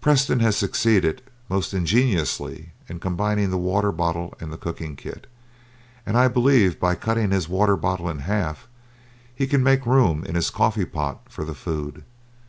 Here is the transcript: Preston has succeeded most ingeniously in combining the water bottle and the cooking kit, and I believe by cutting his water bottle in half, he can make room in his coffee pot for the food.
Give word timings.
Preston 0.00 0.38
has 0.38 0.56
succeeded 0.56 1.22
most 1.48 1.74
ingeniously 1.74 2.70
in 2.88 3.00
combining 3.00 3.50
the 3.50 3.58
water 3.58 3.90
bottle 3.90 4.32
and 4.38 4.52
the 4.52 4.56
cooking 4.56 4.94
kit, 4.94 5.26
and 6.06 6.16
I 6.16 6.28
believe 6.28 6.78
by 6.78 6.94
cutting 6.94 7.32
his 7.32 7.48
water 7.48 7.76
bottle 7.76 8.08
in 8.08 8.20
half, 8.20 8.68
he 9.34 9.48
can 9.48 9.60
make 9.60 9.84
room 9.84 10.22
in 10.22 10.36
his 10.36 10.50
coffee 10.50 10.84
pot 10.86 11.22
for 11.28 11.44
the 11.44 11.52
food. 11.52 12.04